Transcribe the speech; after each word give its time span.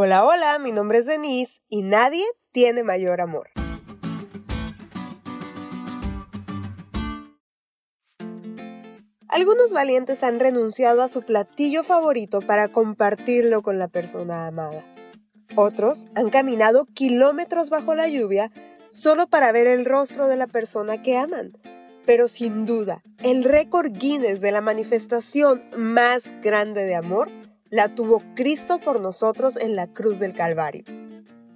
Hola, 0.00 0.24
hola, 0.24 0.60
mi 0.60 0.70
nombre 0.70 0.98
es 0.98 1.06
Denise 1.06 1.60
y 1.68 1.82
nadie 1.82 2.24
tiene 2.52 2.84
mayor 2.84 3.20
amor. 3.20 3.50
Algunos 9.26 9.72
valientes 9.72 10.22
han 10.22 10.38
renunciado 10.38 11.02
a 11.02 11.08
su 11.08 11.22
platillo 11.22 11.82
favorito 11.82 12.38
para 12.38 12.68
compartirlo 12.68 13.62
con 13.62 13.80
la 13.80 13.88
persona 13.88 14.46
amada. 14.46 14.84
Otros 15.56 16.06
han 16.14 16.28
caminado 16.28 16.86
kilómetros 16.94 17.68
bajo 17.68 17.96
la 17.96 18.06
lluvia 18.06 18.52
solo 18.90 19.26
para 19.26 19.50
ver 19.50 19.66
el 19.66 19.84
rostro 19.84 20.28
de 20.28 20.36
la 20.36 20.46
persona 20.46 21.02
que 21.02 21.16
aman. 21.16 21.58
Pero 22.06 22.28
sin 22.28 22.66
duda, 22.66 23.02
el 23.24 23.42
récord 23.42 23.90
Guinness 23.90 24.40
de 24.40 24.52
la 24.52 24.60
manifestación 24.60 25.64
más 25.76 26.22
grande 26.40 26.84
de 26.84 26.94
amor 26.94 27.28
la 27.70 27.94
tuvo 27.94 28.22
Cristo 28.34 28.78
por 28.78 29.00
nosotros 29.00 29.56
en 29.56 29.76
la 29.76 29.86
cruz 29.88 30.18
del 30.18 30.32
Calvario. 30.32 30.84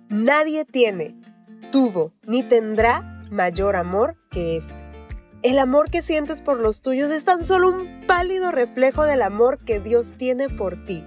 Nadie 0.08 0.64
tiene, 0.64 1.16
tuvo 1.70 2.12
ni 2.26 2.42
tendrá 2.42 3.22
mayor 3.30 3.76
amor 3.76 4.16
que 4.30 4.58
este. 4.58 4.82
El 5.42 5.58
amor 5.58 5.90
que 5.90 6.02
sientes 6.02 6.40
por 6.40 6.60
los 6.60 6.82
tuyos 6.82 7.10
es 7.10 7.24
tan 7.24 7.42
solo 7.42 7.68
un 7.68 8.06
pálido 8.06 8.52
reflejo 8.52 9.04
del 9.04 9.22
amor 9.22 9.58
que 9.64 9.80
Dios 9.80 10.06
tiene 10.16 10.48
por 10.48 10.84
ti. 10.84 11.04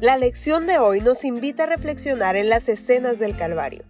La 0.00 0.16
lección 0.16 0.66
de 0.66 0.80
hoy 0.80 1.00
nos 1.00 1.24
invita 1.24 1.62
a 1.62 1.66
reflexionar 1.66 2.34
en 2.34 2.48
las 2.48 2.68
escenas 2.68 3.20
del 3.20 3.36
Calvario. 3.36 3.84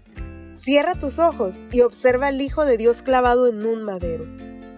Cierra 0.54 0.94
tus 0.94 1.18
ojos 1.18 1.66
y 1.72 1.80
observa 1.80 2.26
al 2.26 2.42
Hijo 2.42 2.66
de 2.66 2.76
Dios 2.76 3.02
clavado 3.02 3.46
en 3.46 3.64
un 3.64 3.82
madero. 3.82 4.26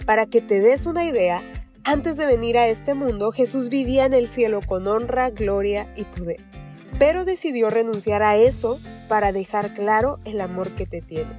Para 0.06 0.26
que 0.26 0.40
te 0.40 0.60
des 0.60 0.86
una 0.86 1.04
idea, 1.04 1.42
antes 1.84 2.16
de 2.16 2.26
venir 2.26 2.58
a 2.58 2.68
este 2.68 2.94
mundo, 2.94 3.30
Jesús 3.30 3.68
vivía 3.68 4.06
en 4.06 4.14
el 4.14 4.28
cielo 4.28 4.60
con 4.66 4.86
honra, 4.86 5.30
gloria 5.30 5.92
y 5.96 6.04
poder. 6.04 6.40
Pero 6.98 7.24
decidió 7.24 7.70
renunciar 7.70 8.22
a 8.22 8.36
eso 8.36 8.80
para 9.08 9.32
dejar 9.32 9.74
claro 9.74 10.18
el 10.24 10.40
amor 10.40 10.70
que 10.70 10.86
te 10.86 11.00
tiene. 11.02 11.30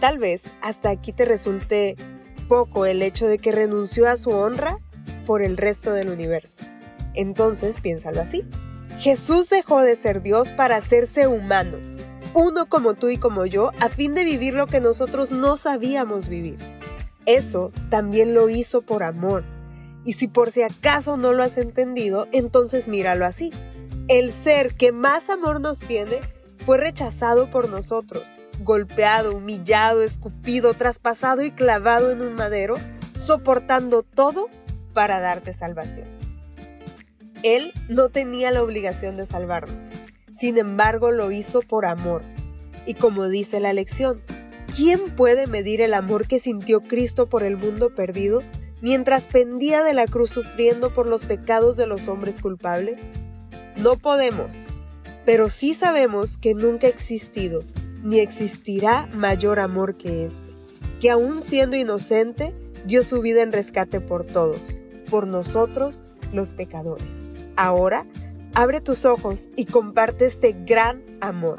Tal 0.00 0.18
vez 0.18 0.42
hasta 0.62 0.90
aquí 0.90 1.12
te 1.12 1.26
resulte 1.26 1.96
poco 2.48 2.86
el 2.86 3.02
hecho 3.02 3.26
de 3.26 3.38
que 3.38 3.52
renunció 3.52 4.08
a 4.08 4.16
su 4.16 4.30
honra 4.30 4.76
por 5.26 5.42
el 5.42 5.56
resto 5.56 5.92
del 5.92 6.08
universo. 6.08 6.64
Entonces 7.14 7.80
piénsalo 7.80 8.20
así. 8.20 8.44
Jesús 8.98 9.50
dejó 9.50 9.80
de 9.80 9.96
ser 9.96 10.22
Dios 10.22 10.52
para 10.52 10.76
hacerse 10.76 11.26
humano, 11.26 11.78
uno 12.34 12.66
como 12.68 12.94
tú 12.94 13.08
y 13.08 13.16
como 13.16 13.46
yo, 13.46 13.72
a 13.80 13.88
fin 13.88 14.14
de 14.14 14.24
vivir 14.24 14.54
lo 14.54 14.66
que 14.66 14.80
nosotros 14.80 15.32
no 15.32 15.56
sabíamos 15.56 16.28
vivir. 16.28 16.58
Eso 17.36 17.70
también 17.90 18.34
lo 18.34 18.48
hizo 18.48 18.82
por 18.82 19.04
amor. 19.04 19.44
Y 20.04 20.14
si 20.14 20.26
por 20.26 20.50
si 20.50 20.62
acaso 20.62 21.16
no 21.16 21.32
lo 21.32 21.44
has 21.44 21.58
entendido, 21.58 22.26
entonces 22.32 22.88
míralo 22.88 23.24
así. 23.24 23.52
El 24.08 24.32
ser 24.32 24.74
que 24.74 24.90
más 24.90 25.30
amor 25.30 25.60
nos 25.60 25.78
tiene 25.78 26.18
fue 26.66 26.78
rechazado 26.78 27.48
por 27.48 27.70
nosotros, 27.70 28.24
golpeado, 28.64 29.36
humillado, 29.36 30.02
escupido, 30.02 30.74
traspasado 30.74 31.42
y 31.42 31.52
clavado 31.52 32.10
en 32.10 32.20
un 32.20 32.34
madero, 32.34 32.74
soportando 33.16 34.02
todo 34.02 34.48
para 34.92 35.20
darte 35.20 35.52
salvación. 35.52 36.08
Él 37.44 37.72
no 37.88 38.08
tenía 38.08 38.50
la 38.50 38.64
obligación 38.64 39.16
de 39.16 39.24
salvarnos, 39.24 39.76
sin 40.36 40.58
embargo 40.58 41.12
lo 41.12 41.30
hizo 41.30 41.60
por 41.60 41.86
amor. 41.86 42.22
Y 42.86 42.94
como 42.94 43.28
dice 43.28 43.60
la 43.60 43.72
lección, 43.72 44.20
¿Quién 44.74 45.10
puede 45.16 45.46
medir 45.46 45.80
el 45.80 45.94
amor 45.94 46.28
que 46.28 46.38
sintió 46.38 46.80
Cristo 46.80 47.28
por 47.28 47.42
el 47.42 47.56
mundo 47.56 47.94
perdido 47.94 48.42
mientras 48.80 49.26
pendía 49.26 49.82
de 49.82 49.94
la 49.94 50.06
cruz 50.06 50.30
sufriendo 50.30 50.94
por 50.94 51.08
los 51.08 51.24
pecados 51.24 51.76
de 51.76 51.86
los 51.86 52.08
hombres 52.08 52.40
culpables? 52.40 52.98
No 53.76 53.96
podemos, 53.96 54.80
pero 55.24 55.48
sí 55.48 55.74
sabemos 55.74 56.38
que 56.38 56.54
nunca 56.54 56.86
ha 56.86 56.90
existido 56.90 57.64
ni 58.02 58.20
existirá 58.20 59.08
mayor 59.12 59.58
amor 59.58 59.94
que 59.96 60.26
este, 60.26 60.54
que 61.00 61.10
aún 61.10 61.42
siendo 61.42 61.76
inocente, 61.76 62.54
dio 62.86 63.02
su 63.02 63.20
vida 63.20 63.42
en 63.42 63.52
rescate 63.52 64.00
por 64.00 64.24
todos, 64.24 64.78
por 65.10 65.26
nosotros 65.26 66.02
los 66.32 66.54
pecadores. 66.54 67.08
Ahora, 67.56 68.06
abre 68.54 68.80
tus 68.80 69.04
ojos 69.04 69.48
y 69.56 69.66
comparte 69.66 70.26
este 70.26 70.56
gran 70.64 71.02
amor. 71.20 71.58